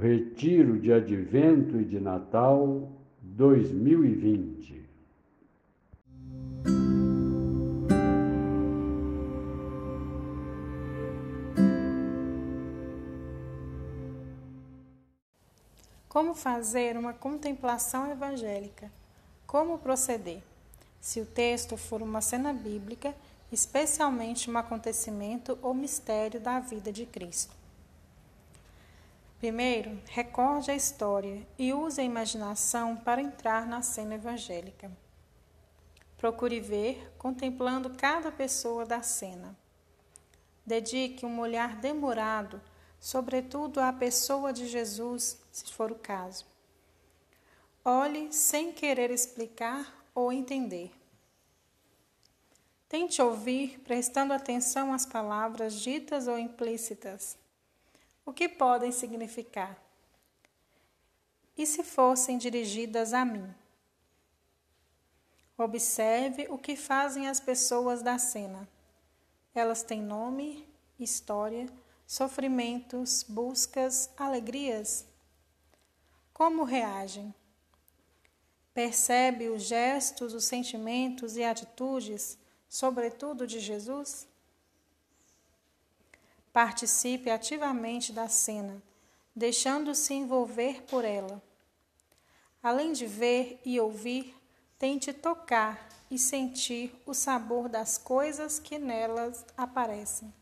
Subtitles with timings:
[0.00, 2.88] Retiro de Advento e de Natal
[3.20, 4.86] 2020.
[16.08, 18.92] Como fazer uma contemplação evangélica?
[19.48, 20.40] Como proceder?
[21.00, 23.12] Se o texto for uma cena bíblica,
[23.50, 27.57] especialmente um acontecimento ou mistério da vida de Cristo.
[29.38, 34.90] Primeiro, recorde a história e use a imaginação para entrar na cena evangélica.
[36.16, 39.56] Procure ver, contemplando cada pessoa da cena.
[40.66, 42.60] Dedique um olhar demorado,
[42.98, 46.44] sobretudo à pessoa de Jesus, se for o caso.
[47.84, 50.90] Olhe sem querer explicar ou entender.
[52.88, 57.38] Tente ouvir, prestando atenção às palavras ditas ou implícitas
[58.28, 59.82] o que podem significar?
[61.56, 63.54] E se fossem dirigidas a mim?
[65.56, 68.68] Observe o que fazem as pessoas da cena.
[69.54, 70.68] Elas têm nome,
[71.00, 71.66] história,
[72.06, 75.06] sofrimentos, buscas, alegrias.
[76.34, 77.34] Como reagem?
[78.74, 82.36] Percebe os gestos, os sentimentos e atitudes,
[82.68, 84.28] sobretudo de Jesus?
[86.58, 88.82] Participe ativamente da cena,
[89.32, 91.40] deixando-se envolver por ela.
[92.60, 94.34] Além de ver e ouvir,
[94.76, 100.34] tente tocar e sentir o sabor das coisas que nelas aparecem.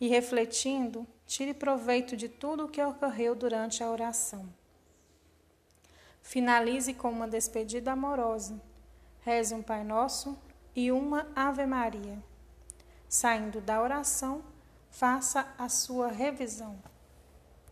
[0.00, 4.48] E refletindo, tire proveito de tudo o que ocorreu durante a oração.
[6.22, 8.62] Finalize com uma despedida amorosa.
[9.22, 10.38] Reze um Pai Nosso
[10.76, 12.22] e uma Ave Maria.
[13.08, 14.44] Saindo da oração,
[14.90, 16.78] faça a sua revisão.